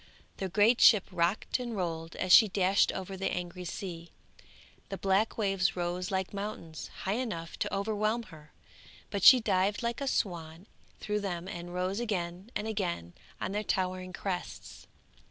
The 0.37 0.49
great 0.49 0.81
ship 0.81 1.03
rocked 1.11 1.59
and 1.59 1.77
rolled 1.77 2.15
as 2.15 2.31
she 2.33 2.47
dashed 2.47 2.91
over 2.91 3.15
the 3.15 3.31
angry 3.31 3.65
sea, 3.65 4.09
the 4.89 4.97
black 4.97 5.37
waves 5.37 5.75
rose 5.75 6.09
like 6.09 6.33
mountains, 6.33 6.87
high 7.03 7.13
enough 7.17 7.55
to 7.59 7.71
overwhelm 7.71 8.23
her, 8.33 8.51
but 9.11 9.21
she 9.21 9.39
dived 9.39 9.83
like 9.83 10.01
a 10.01 10.07
swan 10.07 10.65
through 10.99 11.19
them 11.19 11.47
and 11.47 11.75
rose 11.75 11.99
again 11.99 12.49
and 12.55 12.67
again 12.67 13.13
on 13.39 13.51
their 13.51 13.61
towering 13.63 14.11
crests. 14.11 14.87